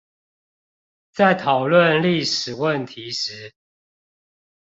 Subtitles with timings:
[1.11, 3.53] 在討論歷史問題時